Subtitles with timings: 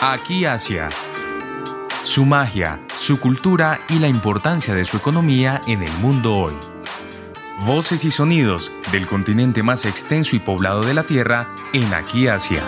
[0.00, 0.90] Aquí Asia.
[2.04, 6.54] Su magia, su cultura y la importancia de su economía en el mundo hoy.
[7.66, 12.62] Voces y sonidos del continente más extenso y poblado de la Tierra en Aquí Asia.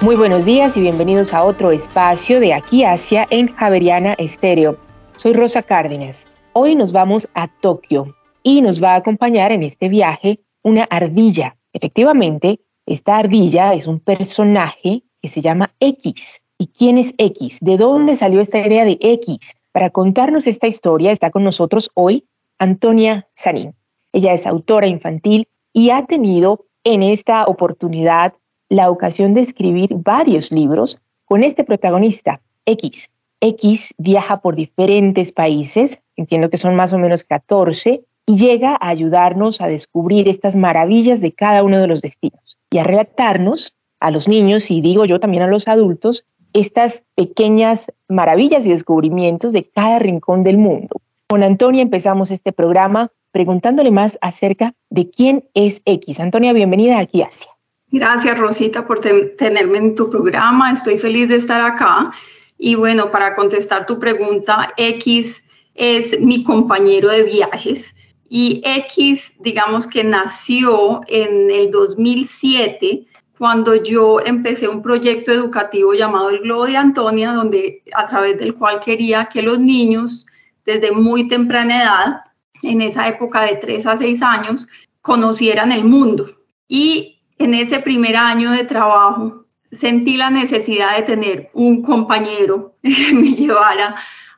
[0.00, 4.78] Muy buenos días y bienvenidos a otro espacio de Aquí Asia en Javeriana Estéreo.
[5.16, 6.28] Soy Rosa Cárdenas.
[6.52, 8.06] Hoy nos vamos a Tokio
[8.44, 11.56] y nos va a acompañar en este viaje una ardilla.
[11.74, 16.40] Efectivamente, esta ardilla es un personaje que se llama X.
[16.56, 17.58] ¿Y quién es X?
[17.60, 19.56] ¿De dónde salió esta idea de X?
[19.72, 22.26] Para contarnos esta historia está con nosotros hoy
[22.58, 23.74] Antonia Sanín.
[24.12, 28.34] Ella es autora infantil y ha tenido en esta oportunidad
[28.68, 33.10] la ocasión de escribir varios libros con este protagonista, X.
[33.40, 38.88] X viaja por diferentes países, entiendo que son más o menos 14, y llega a
[38.88, 44.10] ayudarnos a descubrir estas maravillas de cada uno de los destinos y a relatarnos a
[44.10, 49.64] los niños y digo yo también a los adultos estas pequeñas maravillas y descubrimientos de
[49.64, 51.00] cada rincón del mundo.
[51.28, 56.20] Con Antonia empezamos este programa preguntándole más acerca de quién es X.
[56.20, 57.50] Antonia, bienvenida aquí a Asia.
[57.90, 60.70] Gracias, Rosita, por tenerme en tu programa.
[60.72, 62.12] Estoy feliz de estar acá.
[62.56, 65.44] Y bueno, para contestar tu pregunta, X
[65.74, 67.96] es mi compañero de viajes.
[68.36, 73.06] Y X, digamos que nació en el 2007
[73.38, 78.54] cuando yo empecé un proyecto educativo llamado El Globo de Antonia, donde a través del
[78.54, 80.26] cual quería que los niños
[80.66, 82.20] desde muy temprana edad,
[82.64, 84.66] en esa época de 3 a 6 años,
[85.00, 86.26] conocieran el mundo.
[86.66, 93.14] Y en ese primer año de trabajo sentí la necesidad de tener un compañero que
[93.14, 93.94] me llevara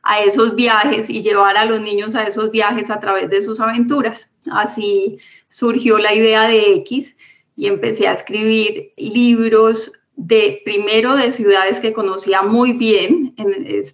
[0.06, 3.60] a esos viajes y llevar a los niños a esos viajes a través de sus
[3.60, 4.30] aventuras.
[4.50, 5.18] Así
[5.48, 7.16] surgió la idea de X
[7.56, 13.34] y empecé a escribir libros de primero de ciudades que conocía muy bien,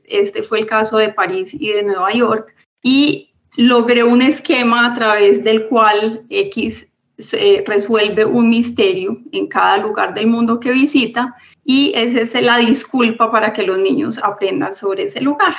[0.07, 4.95] este fue el caso de París y de Nueva York, y logré un esquema a
[4.95, 11.35] través del cual X se resuelve un misterio en cada lugar del mundo que visita
[11.65, 15.55] y esa es la disculpa para que los niños aprendan sobre ese lugar.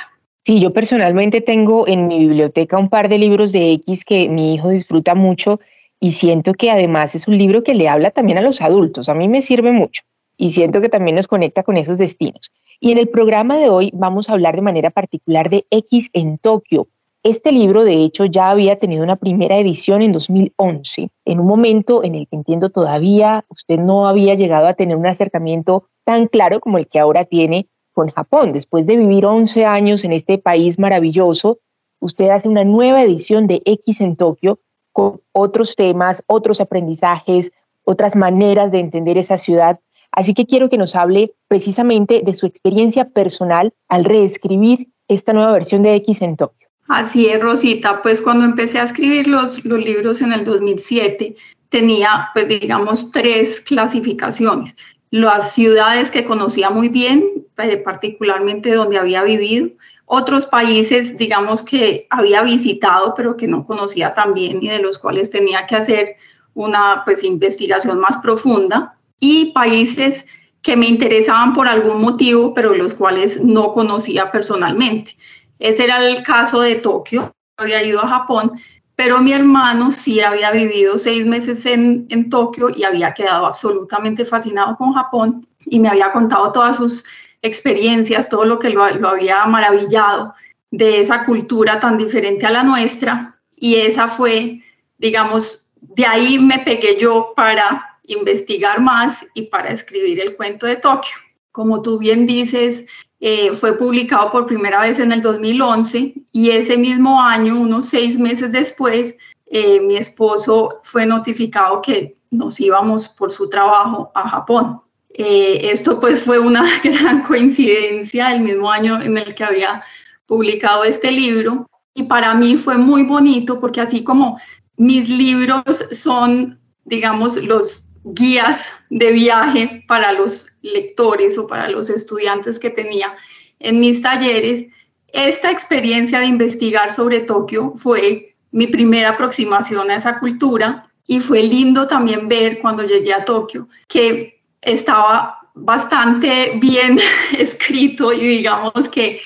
[0.46, 4.54] Sí, yo personalmente tengo en mi biblioteca un par de libros de X que mi
[4.54, 5.58] hijo disfruta mucho
[6.00, 9.08] y siento que además es un libro que le habla también a los adultos.
[9.08, 10.02] A mí me sirve mucho
[10.36, 12.52] y siento que también nos conecta con esos destinos.
[12.78, 16.36] Y en el programa de hoy vamos a hablar de manera particular de X en
[16.36, 16.88] Tokio,
[17.24, 22.04] este libro, de hecho, ya había tenido una primera edición en 2011, en un momento
[22.04, 26.60] en el que entiendo todavía usted no había llegado a tener un acercamiento tan claro
[26.60, 28.52] como el que ahora tiene con Japón.
[28.52, 31.58] Después de vivir 11 años en este país maravilloso,
[32.00, 34.58] usted hace una nueva edición de X en Tokio
[34.92, 37.52] con otros temas, otros aprendizajes,
[37.84, 39.80] otras maneras de entender esa ciudad.
[40.12, 45.52] Así que quiero que nos hable precisamente de su experiencia personal al reescribir esta nueva
[45.52, 46.68] versión de X en Tokio.
[46.88, 48.02] Así es, Rosita.
[48.02, 51.34] Pues cuando empecé a escribir los, los libros en el 2007,
[51.68, 54.76] tenía, pues digamos, tres clasificaciones.
[55.14, 59.68] Las ciudades que conocía muy bien, eh, particularmente donde había vivido.
[60.06, 64.98] Otros países, digamos, que había visitado, pero que no conocía tan bien y de los
[64.98, 66.16] cuales tenía que hacer
[66.52, 68.98] una pues, investigación más profunda.
[69.20, 70.26] Y países
[70.60, 75.16] que me interesaban por algún motivo, pero los cuales no conocía personalmente.
[75.60, 78.58] Ese era el caso de Tokio, había ido a Japón,
[78.96, 84.24] pero mi hermano sí había vivido seis meses en, en Tokio y había quedado absolutamente
[84.24, 87.04] fascinado con Japón y me había contado todas sus
[87.42, 90.34] experiencias, todo lo que lo, lo había maravillado
[90.70, 93.38] de esa cultura tan diferente a la nuestra.
[93.56, 94.62] Y esa fue,
[94.98, 100.76] digamos, de ahí me pegué yo para investigar más y para escribir el cuento de
[100.76, 101.14] Tokio.
[101.52, 102.86] Como tú bien dices,
[103.26, 108.18] eh, fue publicado por primera vez en el 2011 y ese mismo año, unos seis
[108.18, 114.82] meses después, eh, mi esposo fue notificado que nos íbamos por su trabajo a Japón.
[115.08, 119.82] Eh, esto pues fue una gran coincidencia, el mismo año en el que había
[120.26, 124.38] publicado este libro y para mí fue muy bonito porque así como
[124.76, 132.58] mis libros son, digamos, los guías de viaje para los lectores o para los estudiantes
[132.60, 133.14] que tenía
[133.58, 134.66] en mis talleres,
[135.08, 141.42] esta experiencia de investigar sobre Tokio fue mi primera aproximación a esa cultura y fue
[141.42, 146.98] lindo también ver cuando llegué a Tokio que estaba bastante bien
[147.38, 149.20] escrito y digamos que,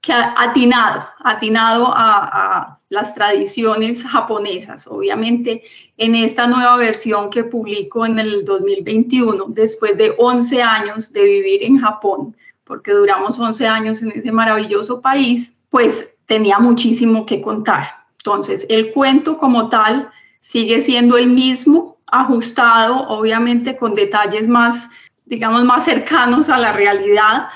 [0.00, 4.86] que atinado, atinado a, a las tradiciones japonesas.
[4.86, 5.62] Obviamente,
[5.96, 11.62] en esta nueva versión que publico en el 2021, después de 11 años de vivir
[11.62, 17.86] en Japón, porque duramos 11 años en ese maravilloso país, pues tenía muchísimo que contar.
[18.18, 20.10] Entonces, el cuento como tal
[20.40, 24.90] sigue siendo el mismo, ajustado, obviamente con detalles más,
[25.24, 27.48] digamos, más cercanos a la realidad,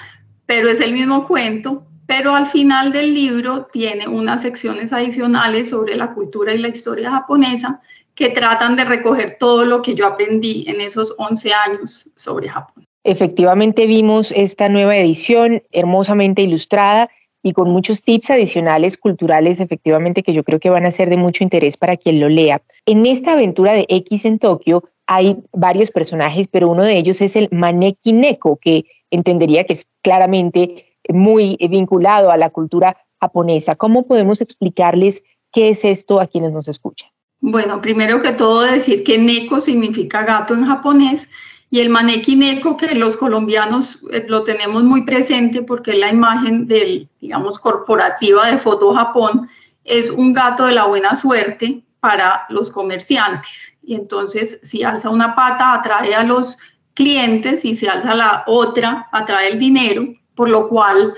[0.46, 5.96] pero es el mismo cuento, pero al final del libro tiene unas secciones adicionales sobre
[5.96, 7.80] la cultura y la historia japonesa
[8.14, 12.84] que tratan de recoger todo lo que yo aprendí en esos 11 años sobre Japón.
[13.04, 17.08] Efectivamente vimos esta nueva edición hermosamente ilustrada
[17.42, 21.16] y con muchos tips adicionales culturales, efectivamente, que yo creo que van a ser de
[21.16, 22.60] mucho interés para quien lo lea.
[22.86, 27.36] En esta aventura de X en Tokio hay varios personajes, pero uno de ellos es
[27.36, 33.76] el Maneki Neko, que entendería que es claramente muy vinculado a la cultura japonesa.
[33.76, 37.10] ¿Cómo podemos explicarles qué es esto a quienes nos escuchan?
[37.40, 41.28] Bueno, primero que todo decir que neko significa gato en japonés
[41.68, 46.10] y el maneki neko que los colombianos eh, lo tenemos muy presente porque es la
[46.10, 49.48] imagen del, digamos, corporativa de Foto Japón,
[49.84, 53.76] es un gato de la buena suerte para los comerciantes.
[53.82, 56.56] Y entonces, si alza una pata, atrae a los
[56.94, 60.06] clientes y si alza la otra, atrae el dinero
[60.36, 61.14] por lo cual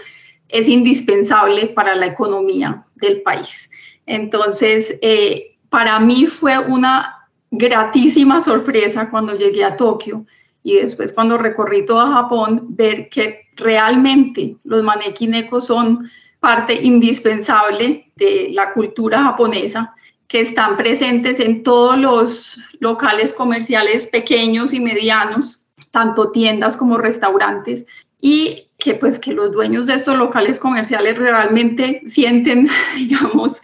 [0.49, 3.71] es indispensable para la economía del país.
[4.07, 10.25] Entonces, eh, para mí fue una gratísima sorpresa cuando llegué a Tokio
[10.63, 16.11] y después cuando recorrí todo Japón, ver que realmente los manequinecos son
[16.41, 19.95] parte indispensable de la cultura japonesa,
[20.27, 25.61] que están presentes en todos los locales comerciales pequeños y medianos,
[25.91, 27.87] tanto tiendas como restaurantes,
[28.21, 33.61] y que pues que los dueños de estos locales comerciales realmente sienten, digamos,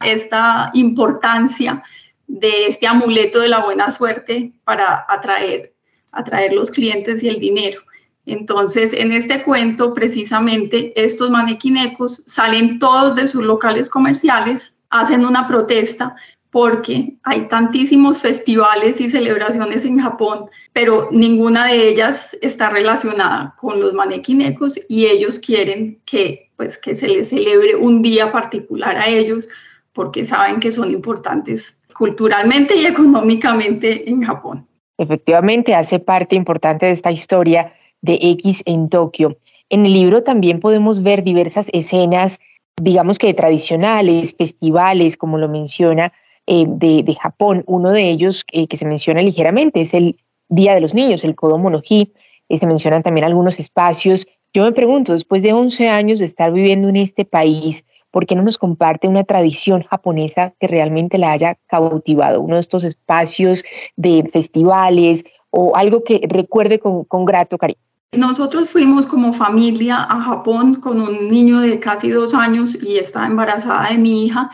[0.00, 1.82] esta importancia
[2.26, 5.72] de este amuleto de la buena suerte para atraer,
[6.12, 7.80] atraer los clientes y el dinero.
[8.26, 15.46] Entonces, en este cuento, precisamente, estos manequinecos salen todos de sus locales comerciales, hacen una
[15.46, 16.16] protesta
[16.56, 23.78] porque hay tantísimos festivales y celebraciones en Japón, pero ninguna de ellas está relacionada con
[23.78, 29.06] los manequinecos y ellos quieren que, pues, que se les celebre un día particular a
[29.06, 29.50] ellos
[29.92, 34.66] porque saben que son importantes culturalmente y económicamente en Japón.
[34.96, 39.36] Efectivamente, hace parte importante de esta historia de X en Tokio.
[39.68, 42.40] En el libro también podemos ver diversas escenas,
[42.80, 46.14] digamos que tradicionales, festivales, como lo menciona,
[46.46, 47.64] eh, de, Japón.
[47.66, 50.16] Uno de ellos eh, que se menciona ligeramente es el
[50.48, 52.12] Día de los Niños, el Kodomo no Hi.
[52.48, 54.28] Eh, se mencionan también algunos espacios.
[54.54, 58.36] Yo me pregunto, después de 11 años de estar viviendo en este país, ¿por qué
[58.36, 62.40] no nos comparte una tradición japonesa que realmente la haya cautivado?
[62.40, 63.64] Uno de estos espacios
[63.96, 67.80] de festivales o algo que recuerde con, con grato cariño.
[68.12, 73.26] Nosotros fuimos como familia a Japón con un niño de casi dos años y estaba
[73.26, 74.50] embarazada de mi hija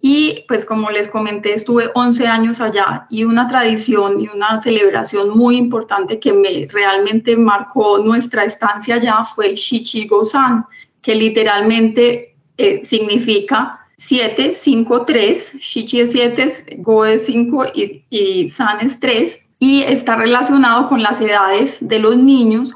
[0.00, 5.36] y pues como les comenté, estuve 11 años allá y una tradición y una celebración
[5.36, 10.66] muy importante que me realmente marcó nuestra estancia allá fue el Shichigo-san,
[11.00, 18.48] que literalmente eh, significa 7, 5, 3, Shichi es 7, Go es 5 y, y
[18.48, 22.74] San es 3 y está relacionado con las edades de los niños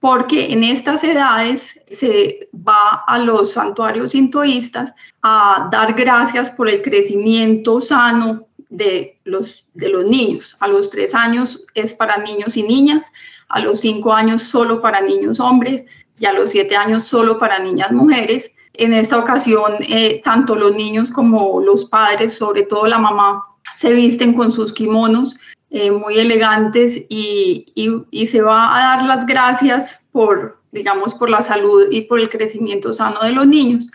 [0.00, 6.82] porque en estas edades se va a los santuarios sintoístas a dar gracias por el
[6.82, 10.56] crecimiento sano de los, de los niños.
[10.60, 13.10] A los tres años es para niños y niñas,
[13.48, 15.84] a los cinco años solo para niños hombres
[16.18, 18.52] y a los siete años solo para niñas mujeres.
[18.74, 23.44] En esta ocasión, eh, tanto los niños como los padres, sobre todo la mamá,
[23.76, 25.36] se visten con sus kimonos
[25.70, 27.66] eh, muy elegantes y,
[28.26, 32.92] se va a dar las gracias por, digamos, por la salud y por el crecimiento
[32.92, 33.88] sano de los niños.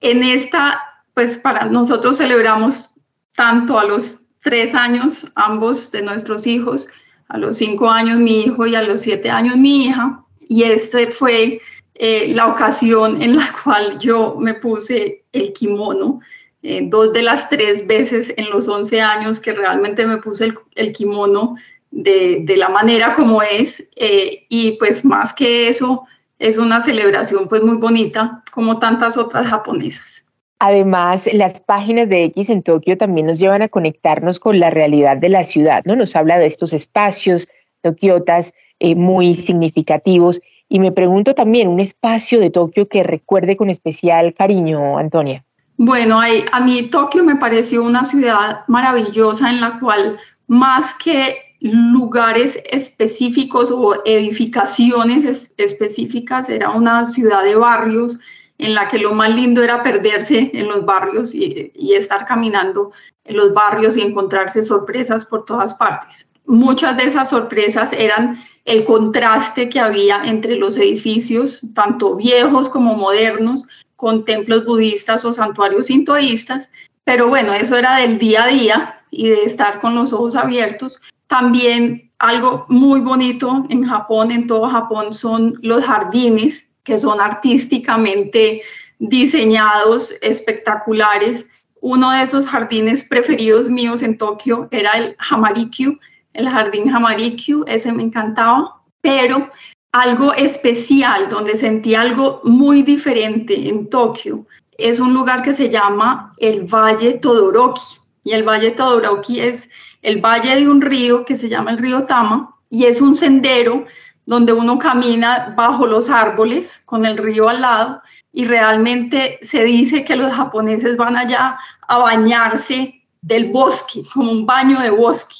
[0.00, 0.82] En esta,
[1.14, 2.90] pues para nosotros celebramos
[3.34, 6.88] tanto a los tres años ambos de nuestros hijos,
[7.28, 11.10] a los cinco años mi hijo y a los siete años mi hija, y este
[11.10, 11.60] fue
[11.94, 16.20] eh, la ocasión en la cual yo me puse el kimono
[16.62, 20.54] eh, dos de las tres veces en los 11 años que realmente me puse el,
[20.74, 21.56] el kimono
[21.90, 26.04] de, de, la manera como es eh, y pues más que eso
[26.38, 30.26] es una celebración pues muy bonita como tantas otras japonesas.
[30.58, 35.16] Además, las páginas de X en Tokio también nos llevan a conectarnos con la realidad
[35.16, 35.96] de la ciudad, ¿no?
[35.96, 37.48] Nos habla de estos espacios
[37.80, 40.40] tokiotas eh, muy significativos.
[40.68, 45.44] Y me pregunto también, un espacio de Tokio que recuerde con especial cariño, Antonia.
[45.84, 52.56] Bueno, a mí Tokio me pareció una ciudad maravillosa en la cual más que lugares
[52.70, 58.16] específicos o edificaciones específicas, era una ciudad de barrios
[58.58, 62.92] en la que lo más lindo era perderse en los barrios y, estar caminando
[63.24, 66.28] en los barrios y encontrarse sorpresas por todas partes.
[66.46, 72.94] Muchas de esas sorpresas eran el contraste que había entre los edificios, tanto viejos como
[72.94, 73.64] modernos,
[74.02, 76.72] con templos budistas o santuarios sintoístas,
[77.04, 81.00] pero bueno, eso era del día a día y de estar con los ojos abiertos.
[81.28, 88.62] También algo muy bonito en Japón, en todo Japón, son los jardines, que son artísticamente
[88.98, 91.46] diseñados, espectaculares.
[91.80, 96.00] Uno de esos jardines preferidos míos en Tokio era el Hamarikyu,
[96.32, 99.48] el jardín Hamarikyu, ese me encantaba, pero
[99.92, 104.46] algo especial donde sentí algo muy diferente en Tokio
[104.78, 108.00] es un lugar que se llama el Valle Todoroki.
[108.24, 109.68] Y el Valle Todoroki es
[110.00, 113.84] el valle de un río que se llama el río Tama y es un sendero
[114.26, 120.04] donde uno camina bajo los árboles con el río al lado y realmente se dice
[120.04, 125.34] que los japoneses van allá a bañarse del bosque, como un baño de bosque.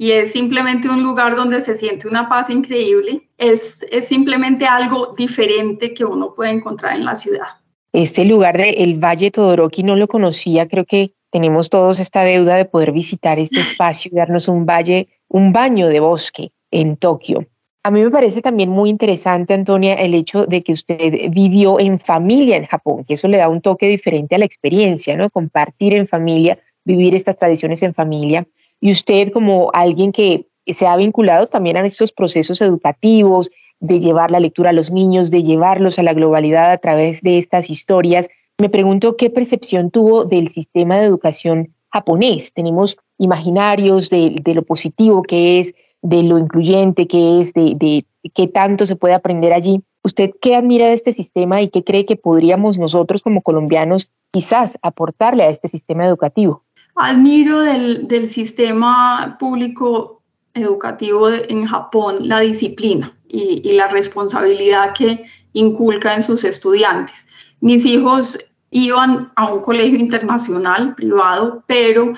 [0.00, 3.28] Y es simplemente un lugar donde se siente una paz increíble.
[3.36, 7.48] Es, es simplemente algo diferente que uno puede encontrar en la ciudad.
[7.92, 12.54] Este lugar del el Valle Todoroki no lo conocía, creo que tenemos todos esta deuda
[12.54, 17.48] de poder visitar este espacio y darnos un valle, un baño de bosque en Tokio.
[17.82, 21.98] A mí me parece también muy interesante, Antonia, el hecho de que usted vivió en
[21.98, 25.28] familia en Japón, que eso le da un toque diferente a la experiencia, ¿no?
[25.28, 28.46] Compartir en familia, vivir estas tradiciones en familia.
[28.80, 34.30] Y usted como alguien que se ha vinculado también a estos procesos educativos, de llevar
[34.30, 38.28] la lectura a los niños, de llevarlos a la globalidad a través de estas historias,
[38.58, 42.52] me pregunto qué percepción tuvo del sistema de educación japonés.
[42.52, 48.04] Tenemos imaginarios de, de lo positivo que es, de lo incluyente que es, de, de
[48.34, 49.82] qué tanto se puede aprender allí.
[50.02, 54.78] ¿Usted qué admira de este sistema y qué cree que podríamos nosotros como colombianos quizás
[54.82, 56.64] aportarle a este sistema educativo?
[56.98, 60.22] Admiro del, del sistema público
[60.54, 67.26] educativo en Japón la disciplina y, y, la responsabilidad que inculca en sus estudiantes.
[67.60, 68.38] Mis hijos
[68.70, 72.14] iban a un colegio internacional privado, pero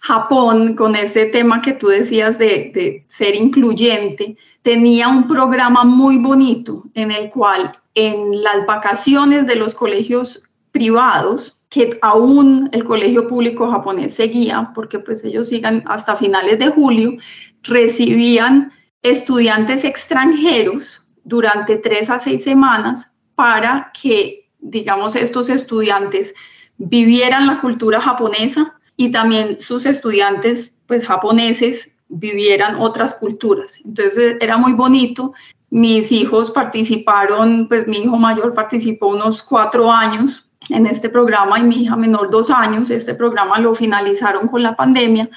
[0.00, 6.84] Japón, con ese tema que tú decías de, ser incluyente, tenía un programa muy bonito
[6.94, 13.70] en el cual en las vacaciones de los colegios privados, que aún el colegio público
[13.70, 17.16] japonés seguía, porque pues ellos sigan hasta finales de julio,
[17.62, 18.72] recibían
[19.02, 26.34] estudiantes extranjeros durante tres a seis semanas para que, digamos, estos estudiantes
[26.76, 33.80] vivieran la cultura japonesa, y también sus estudiantes pues japoneses vivieran otras culturas.
[33.82, 35.32] Entonces era muy bonito.
[35.70, 41.64] Mis hijos participaron, pues mi hijo mayor participó unos cuatro años en este programa y
[41.64, 42.90] mi hija menor dos años.
[42.90, 45.28] Este programa lo finalizaron con la pandemia,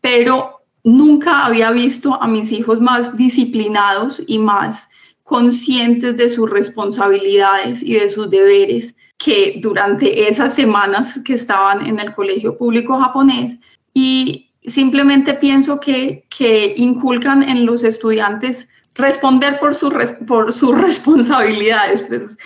[0.00, 4.88] pero nunca había visto a mis hijos más disciplinados y más
[5.22, 11.98] conscientes de sus responsabilidades y de sus deberes que durante esas semanas que estaban en
[11.98, 13.58] el colegio público japonés
[13.94, 19.90] y simplemente pienso que, que inculcan en los estudiantes responder por, su,
[20.26, 22.02] por sus responsabilidades.
[22.02, 22.36] Pues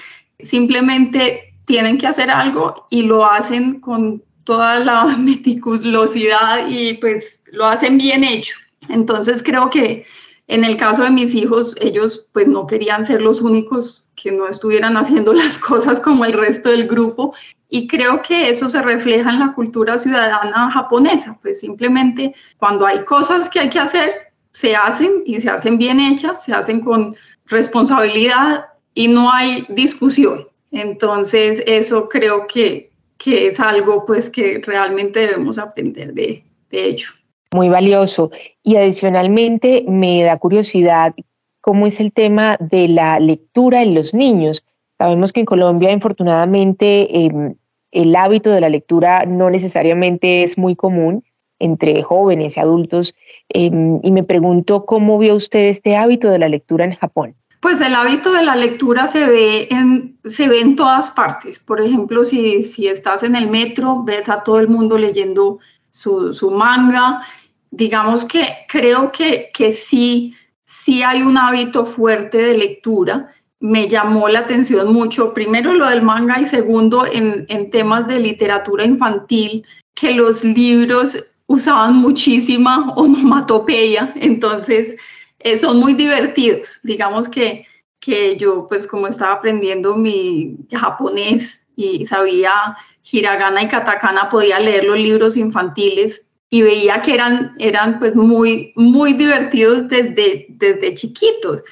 [0.41, 7.67] simplemente tienen que hacer algo y lo hacen con toda la meticulosidad y pues lo
[7.67, 8.57] hacen bien hecho.
[8.89, 10.07] Entonces creo que
[10.47, 14.49] en el caso de mis hijos, ellos pues no querían ser los únicos que no
[14.49, 17.35] estuvieran haciendo las cosas como el resto del grupo
[17.69, 23.05] y creo que eso se refleja en la cultura ciudadana japonesa, pues simplemente cuando hay
[23.05, 24.11] cosas que hay que hacer,
[24.53, 30.48] se hacen y se hacen bien hechas, se hacen con responsabilidad y no hay discusión.
[30.71, 37.09] Entonces eso creo que, que es algo pues que realmente debemos aprender de, ello
[37.53, 38.31] muy valioso.
[38.63, 41.15] Y adicionalmente me da curiosidad
[41.61, 44.65] cómo es el tema de la lectura en los niños.
[44.99, 47.55] Sabemos que en Colombia, infortunadamente, em,
[47.91, 51.25] el hábito de la lectura no necesariamente es muy común
[51.59, 53.15] entre jóvenes y adultos.
[53.49, 57.35] Em, y me pregunto cómo vio usted este hábito de la lectura en Japón.
[57.61, 61.59] Pues el hábito de la lectura se ve en, se ve en todas partes.
[61.59, 65.59] Por ejemplo, si, si estás en el metro, ves a todo el mundo leyendo
[65.91, 67.23] su, su manga.
[67.71, 74.29] Digamos que creo que, que sí, sí hay un hábito fuerte de lectura me llamó
[74.29, 79.65] la atención mucho, primero lo del manga y segundo en, en temas de literatura infantil,
[79.95, 84.97] que los libros usaban muchísima onomatopeya, entonces
[85.41, 86.81] eh, son muy divertidos.
[86.83, 87.67] Digamos que,
[88.01, 92.77] que yo, pues como estaba aprendiendo mi japonés y sabía
[93.11, 98.73] hiragana y katakana, podía leer los libros infantiles y veía que eran, eran pues muy,
[98.75, 101.63] muy divertidos desde, desde chiquitos.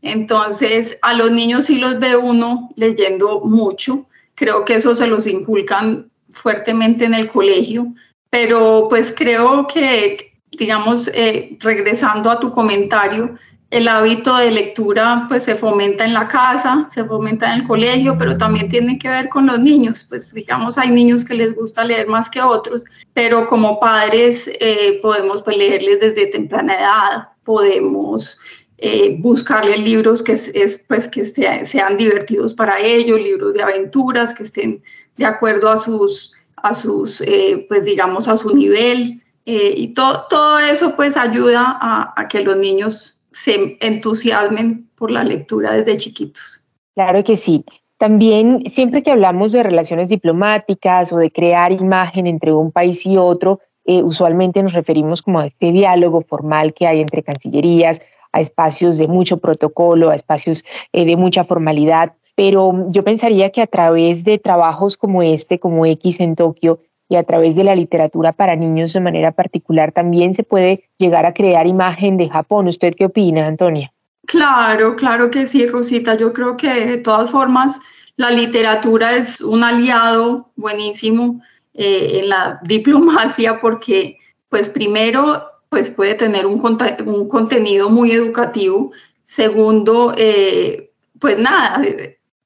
[0.00, 4.08] Entonces, a los niños sí los ve uno leyendo mucho.
[4.34, 7.94] Creo que eso se los inculcan fuertemente en el colegio,
[8.30, 13.36] pero pues creo que, digamos, eh, regresando a tu comentario,
[13.72, 18.16] el hábito de lectura pues se fomenta en la casa, se fomenta en el colegio,
[18.18, 21.82] pero también tiene que ver con los niños, pues digamos hay niños que les gusta
[21.82, 28.38] leer más que otros, pero como padres eh, podemos pues, leerles desde temprana edad, podemos
[28.76, 34.42] eh, buscarle libros que, es, pues, que sean divertidos para ellos, libros de aventuras que
[34.42, 34.82] estén
[35.16, 39.22] de acuerdo a sus, a sus eh, pues digamos, a su nivel.
[39.44, 45.24] Eh, y todo, todo eso pues ayuda a, que los niños se entusiasmen por la
[45.24, 46.62] lectura desde chiquitos.
[46.94, 47.64] Claro que sí.
[47.98, 53.16] También siempre que hablamos de relaciones diplomáticas o de crear imagen entre un país y
[53.16, 58.98] otro, usualmente nos referimos como a este diálogo formal que hay entre cancillerías, a espacios
[58.98, 64.24] de mucho protocolo, a espacios eh, de mucha formalidad, pero yo pensaría que a través
[64.24, 66.80] de trabajos como este, como X en Tokio,
[67.12, 71.26] y a través de la literatura para niños de manera particular, también se puede llegar
[71.26, 72.68] a crear imagen de Japón.
[72.68, 73.92] ¿Usted qué opina, Antonia?
[74.26, 76.16] Claro, claro que sí, Rosita.
[76.16, 77.80] Yo creo que de todas formas
[78.16, 81.42] la literatura es un aliado buenísimo
[81.74, 84.16] eh, en la diplomacia porque,
[84.48, 86.62] pues primero, pues puede tener un,
[87.04, 88.92] un contenido muy educativo.
[89.26, 91.82] Segundo, eh, pues nada,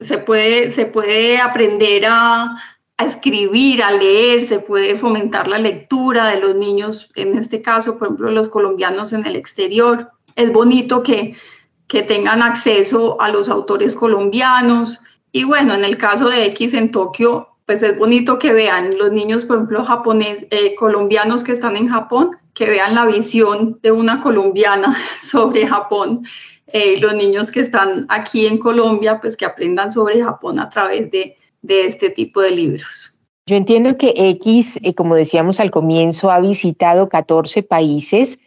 [0.00, 2.56] se puede, se puede aprender a,
[2.96, 7.98] a, escribir, a leer, se puede fomentar la lectura de los niños, en este caso,
[7.98, 10.12] por ejemplo, los colombianos en el exterior.
[10.34, 11.34] Es bonito que,
[11.86, 15.00] que tengan acceso a los autores colombianos.
[15.32, 19.12] Y bueno, en el caso de X en Tokio, pues es bonito que vean los
[19.12, 23.92] niños, por ejemplo, japonés, eh, colombianos que están en Japón, que vean la visión de
[23.92, 26.24] una colombiana sobre Japón.
[26.68, 31.10] Eh, los niños que están aquí en Colombia, pues que aprendan sobre Japón a través
[31.10, 33.18] de, de este tipo de libros.
[33.46, 38.38] Yo entiendo que X, eh, como decíamos al comienzo, ha visitado 14 países.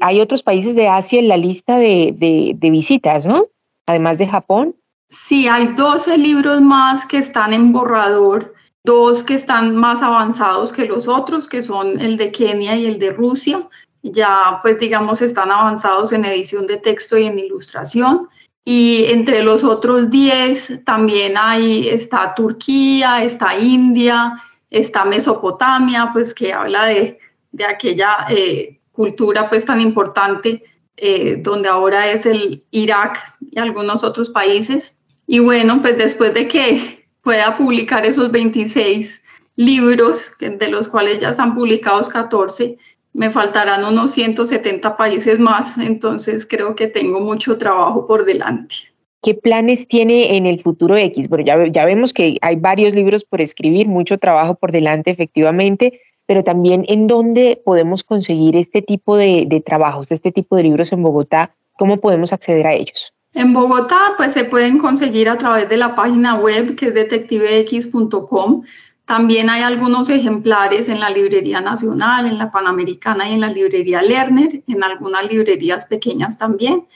[0.00, 3.46] hay otros países de Asia en la lista de, de, de visitas, ¿no?
[3.86, 4.76] Además de Japón.
[5.08, 8.54] Sí, hay 12 libros más que están en borrador
[8.84, 12.98] dos que están más avanzados que los otros, que son el de Kenia y el
[12.98, 13.68] de Rusia.
[14.02, 18.28] Ya, pues digamos, están avanzados en edición de texto y en ilustración.
[18.64, 26.52] Y entre los otros 10 también hay, está Turquía, está India, está Mesopotamia, pues que
[26.52, 27.18] habla de,
[27.52, 30.62] de aquella eh, cultura pues tan importante
[30.96, 33.18] eh, donde ahora es el Irak
[33.50, 34.94] y algunos otros países.
[35.26, 39.22] Y bueno, pues después de que pueda publicar esos 26
[39.56, 42.78] libros, de los cuales ya están publicados 14,
[43.12, 48.74] me faltarán unos 170 países más, entonces creo que tengo mucho trabajo por delante.
[49.22, 51.28] ¿Qué planes tiene en el futuro X?
[51.28, 56.00] Bueno, ya, ya vemos que hay varios libros por escribir, mucho trabajo por delante efectivamente,
[56.24, 60.92] pero también en dónde podemos conseguir este tipo de, de trabajos, este tipo de libros
[60.92, 63.12] en Bogotá, ¿cómo podemos acceder a ellos?
[63.32, 68.62] En Bogotá, pues se pueden conseguir a través de la página web que es detectivex.com.
[69.10, 74.02] También hay algunos ejemplares en la Librería Nacional, en la Panamericana y en la Librería
[74.02, 76.86] Lerner, en algunas librerías pequeñas también.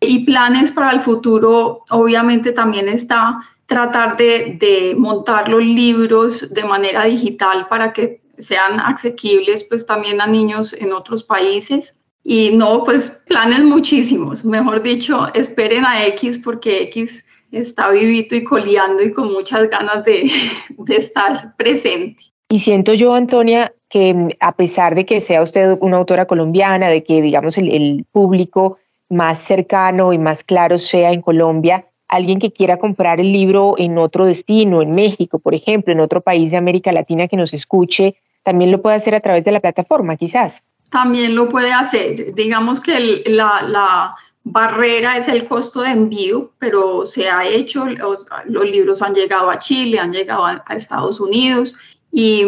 [0.00, 7.04] Y planes para el futuro, obviamente también está tratar de, montar los libros de manera
[7.04, 11.96] digital para que sean asequibles pues también a niños en otros países.
[12.24, 14.42] Y no, pues planes muchísimos.
[14.42, 20.04] Mejor dicho, esperen a X porque X está vivito y coleando y con muchas ganas
[20.04, 20.30] de,
[20.78, 22.24] de estar presente.
[22.50, 27.04] Y siento yo, Antonia, que a pesar de que sea usted una autora colombiana, de
[27.04, 28.78] que digamos el, el, público
[29.10, 33.98] más cercano y más claro sea en Colombia, alguien que quiera comprar el libro en
[33.98, 38.16] otro destino, en México, por ejemplo, en otro país de América Latina que nos escuche,
[38.42, 42.34] también lo puede hacer a través de la plataforma, quizás también lo puede hacer.
[42.34, 44.16] Digamos que la, la,
[44.50, 49.58] barrera es el costo de envío, pero se ha hecho, los, libros han llegado a
[49.58, 51.74] Chile, han llegado a, Estados Unidos
[52.10, 52.44] y,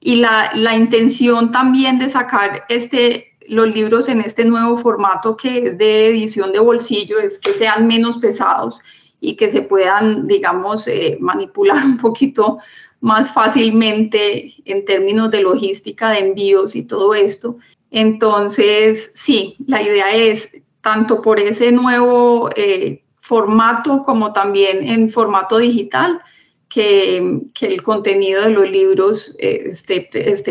[0.00, 6.08] la, intención también de sacar este, los libros en este nuevo formato que es de
[6.08, 8.80] edición de bolsillo es que sean menos pesados
[9.20, 12.58] y que se puedan, digamos, eh, manipular un poquito
[13.00, 17.58] más fácilmente en términos de logística de envíos y todo esto.
[17.90, 25.56] Entonces, sí, la idea es tanto por ese nuevo eh, formato como también en formato
[25.56, 26.20] digital,
[26.68, 27.16] que,
[27.62, 30.02] el contenido de los libros eh, esté,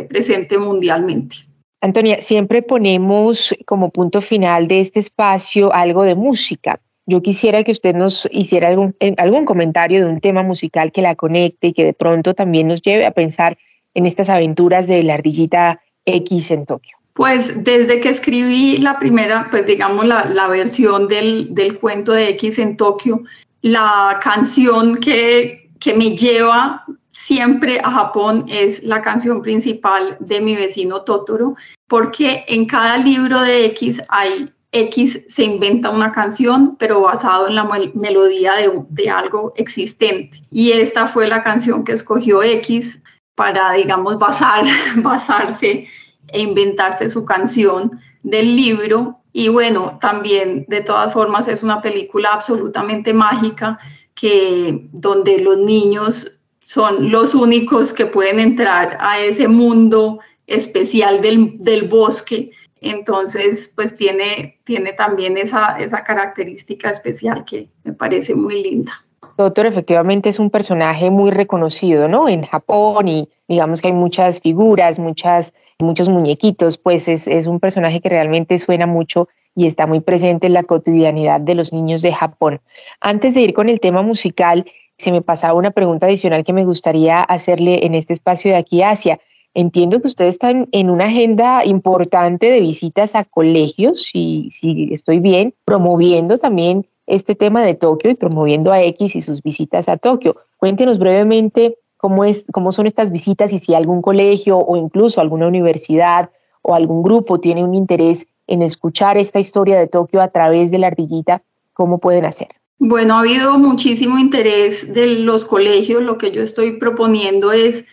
[0.09, 1.35] presente mundialmente.
[1.81, 6.79] Antonia, siempre ponemos como punto final de este espacio algo de música.
[7.05, 11.15] Yo quisiera que usted nos hiciera algún, algún comentario de un tema musical que la
[11.15, 13.57] conecte y que de pronto también nos lleve a pensar
[13.93, 17.02] en estas aventuras de la ardillita X en Tokio.
[17.13, 22.29] Pues desde que escribí la primera, pues digamos la, la versión del, del, cuento de
[22.29, 23.21] X en Tokio,
[23.61, 30.55] la canción que, que me lleva siempre a Japón es la canción principal de mi
[30.55, 31.55] vecino Totoro,
[31.87, 37.55] porque en cada libro de X hay X se inventa una canción, pero basado en
[37.55, 40.41] la melodía de, de, algo existente.
[40.49, 43.03] Y esta fue la canción que escogió X
[43.35, 44.65] para, digamos, basar,
[44.97, 45.87] basarse
[46.29, 47.91] e inventarse su canción
[48.23, 49.19] del libro.
[49.31, 53.79] Y bueno, también de todas formas es una película absolutamente mágica
[54.13, 61.57] que donde los niños son los únicos que pueden entrar a ese mundo especial del,
[61.57, 62.51] del bosque.
[62.79, 69.05] Entonces, pues tiene, tiene también esa, esa característica especial que me parece muy linda.
[69.37, 72.29] Doctor, efectivamente es un personaje muy reconocido, ¿no?
[72.29, 77.59] En Japón y digamos que hay muchas figuras, muchas, muchos muñequitos, pues es, es un
[77.59, 82.01] personaje que realmente suena mucho y está muy presente en la cotidianidad de los niños
[82.01, 82.61] de Japón.
[82.99, 84.65] Antes de ir con el tema musical,
[84.97, 88.81] se me pasaba una pregunta adicional que me gustaría hacerle en este espacio de aquí
[88.81, 89.19] Asia.
[89.53, 95.19] Entiendo que ustedes están en una agenda importante de visitas a colegios, si, si estoy
[95.19, 99.97] bien, promoviendo también este tema de Tokio y promoviendo a X y sus visitas a
[99.97, 100.37] Tokio.
[100.57, 105.47] Cuéntenos brevemente cómo, es, cómo son estas visitas y si algún colegio o incluso alguna
[105.47, 110.69] universidad o algún grupo tiene un interés en escuchar esta historia de Tokio a través
[110.69, 112.49] de la ardillita, ¿cómo pueden hacer?
[112.77, 116.03] Bueno, ha habido muchísimo interés de los colegios.
[116.03, 117.85] Lo que yo estoy proponiendo es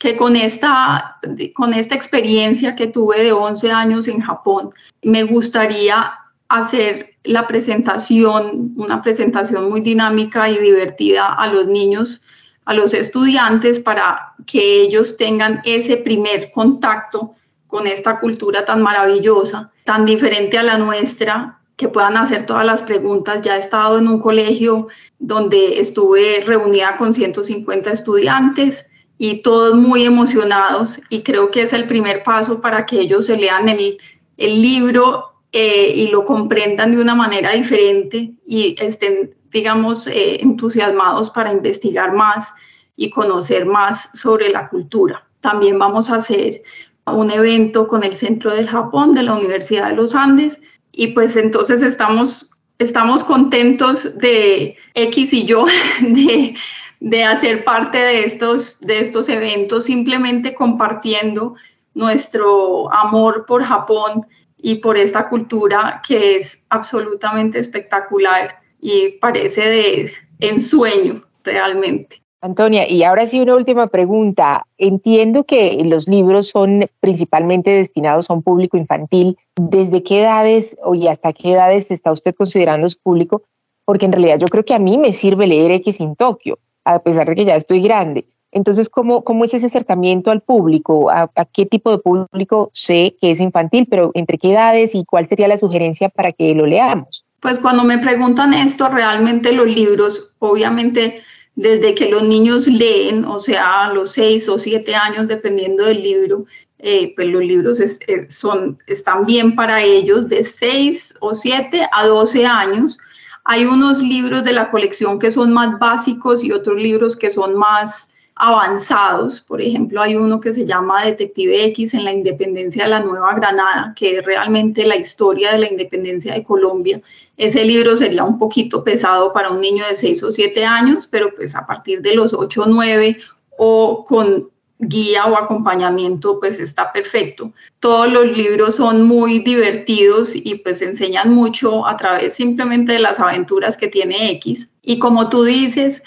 [0.00, 1.18] que con esta,
[1.54, 4.70] con esta experiencia que tuve de 11 años en Japón,
[5.02, 6.14] me gustaría
[6.48, 12.22] hacer la presentación, una presentación muy dinámica y divertida a los niños,
[12.68, 17.34] a los estudiantes, para que ellos tengan ese primer contacto
[17.66, 22.82] con esta cultura tan maravillosa, tan diferente a la nuestra, que puedan hacer todas las
[22.82, 23.40] preguntas.
[23.40, 30.04] Ya he estado en un colegio donde estuve reunida con 150 estudiantes y todos muy
[30.04, 33.96] emocionados y creo que es el primer paso para que ellos se lean el,
[34.36, 41.30] el libro eh, y lo comprendan de una manera diferente y estén, digamos, eh, entusiasmados
[41.30, 42.52] para investigar más
[42.96, 45.26] y conocer más sobre la cultura.
[45.40, 46.62] También vamos a hacer
[47.06, 50.60] un evento con el Centro del Japón de la Universidad de los Andes
[50.92, 55.64] y pues entonces estamos, estamos contentos de X y yo
[56.00, 56.54] de,
[57.00, 61.54] de hacer parte de estos, de estos eventos, simplemente compartiendo
[61.94, 70.12] nuestro amor por Japón y por esta cultura que es absolutamente espectacular y parece de
[70.40, 72.22] ensueño realmente.
[72.40, 74.64] Antonia, y ahora sí una última pregunta.
[74.78, 79.36] Entiendo que los libros son principalmente destinados a un público infantil.
[79.56, 83.42] ¿Desde qué edades o y hasta qué edades está usted considerando su público?
[83.84, 87.00] Porque en realidad yo creo que a mí me sirve leer X en Tokio, a
[87.00, 88.24] pesar de que ya estoy grande.
[88.52, 91.10] Entonces, ¿cómo, es ese acercamiento al público?
[91.10, 95.04] ¿A, ¿A, qué tipo de público sé que es infantil, pero entre qué edades y
[95.04, 97.24] cuál sería la sugerencia para que lo leamos?
[97.40, 101.22] Pues cuando me preguntan esto, realmente los libros, obviamente
[101.54, 106.02] desde que los niños leen, o sea, a los seis o siete años, dependiendo del
[106.02, 106.46] libro,
[106.78, 112.06] eh, pues los libros eh, son, están bien para ellos de seis o siete a
[112.06, 112.98] doce años.
[113.42, 117.56] Hay unos libros de la colección que son más básicos y otros libros que son
[117.56, 119.40] más avanzados.
[119.40, 123.34] Por ejemplo, hay uno que se llama Detective X en la independencia de la Nueva
[123.34, 127.00] Granada, que es realmente la historia de la independencia de Colombia.
[127.36, 131.34] Ese libro sería un poquito pesado para un niño de 6 o 7 años, pero
[131.34, 133.16] pues a partir de los 8 o 9
[133.58, 134.48] o con
[134.78, 137.52] guía o acompañamiento, pues está perfecto.
[137.80, 143.18] Todos los libros son muy divertidos y pues enseñan mucho a través simplemente de las
[143.18, 144.70] aventuras que tiene X.
[144.82, 146.04] Y como tú dices,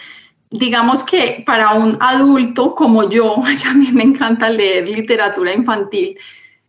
[0.51, 6.17] digamos que para un adulto como yo, que a mí me encanta leer literatura infantil,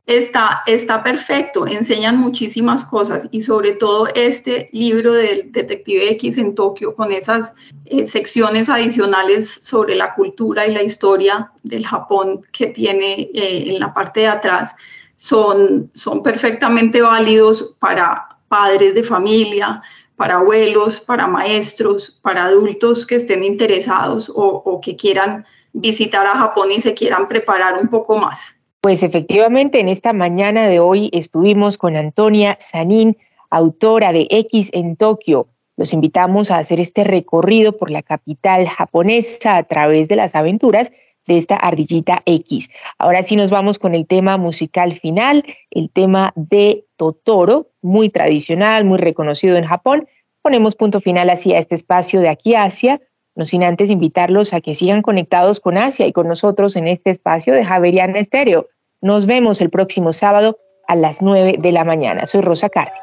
[0.07, 6.55] está, está perfecto, enseñan muchísimas cosas y sobre todo este libro del Detective X en
[6.55, 12.69] Tokio con esas eh, secciones adicionales sobre la cultura y la historia del Japón que
[12.69, 14.75] tiene eh, en la parte de atrás
[15.17, 19.83] son, son perfectamente válidos para padres de familia,
[20.17, 26.71] para abuelos, para maestros, para adultos que estén interesados o, que quieran visitar a Japón
[26.71, 28.57] y se quieran preparar un poco más.
[28.81, 33.17] Pues efectivamente, en esta mañana de hoy estuvimos con Antonia Sanín,
[33.49, 35.49] autora de X en Tokio.
[35.77, 40.93] Los invitamos a hacer este recorrido por la capital japonesa a través de las aventuras
[41.27, 42.71] de esta ardillita X.
[42.99, 48.85] Ahora sí nos vamos con el tema musical final, el tema de Totoro, muy tradicional,
[48.85, 50.09] muy reconocido en Japón.
[50.43, 53.01] Ponemos punto final así a este espacio de aquí a Asia,
[53.35, 57.11] no sin antes invitarlos a que sigan conectados con Asia y con nosotros en este
[57.11, 58.67] espacio de Javeriana Estéreo.
[59.01, 62.27] Nos vemos el próximo sábado a las 9 de la mañana.
[62.27, 63.03] Soy Rosa Cárdenas.